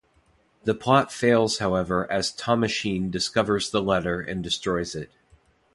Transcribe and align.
The 0.63 0.73
plot 0.73 1.11
fails 1.11 1.59
however 1.59 2.11
as 2.11 2.31
Thomasheen 2.35 3.11
discovers 3.11 3.69
the 3.69 3.83
letter 3.83 4.19
and 4.19 4.43
destroys 4.43 4.95
it. 4.95 5.11